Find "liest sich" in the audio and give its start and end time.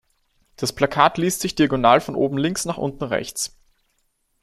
1.19-1.53